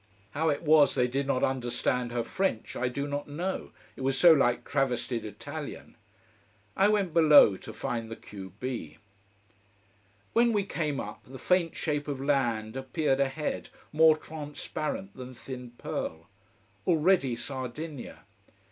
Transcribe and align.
How 0.31 0.49
it 0.49 0.63
was 0.63 0.95
they 0.95 1.07
did 1.07 1.27
not 1.27 1.43
understand 1.43 2.11
her 2.11 2.23
French 2.23 2.75
I 2.75 2.87
do 2.87 3.05
not 3.07 3.27
know, 3.27 3.69
it 3.95 4.01
was 4.01 4.17
so 4.17 4.33
like 4.33 4.65
travestied 4.65 5.23
Italian. 5.23 5.95
I 6.75 6.87
went 6.87 7.13
below 7.13 7.55
to 7.57 7.71
find 7.71 8.09
the 8.09 8.15
q 8.15 8.53
b. 8.59 8.97
When 10.33 10.53
we 10.53 10.63
came 10.65 10.99
up, 10.99 11.21
the 11.27 11.37
faint 11.37 11.75
shape 11.75 12.07
of 12.07 12.19
land 12.19 12.75
appeared 12.75 13.19
ahead, 13.19 13.69
more 13.93 14.17
transparent 14.17 15.15
than 15.15 15.35
thin 15.35 15.73
pearl. 15.77 16.27
Already 16.87 17.35
Sardinia. 17.35 18.23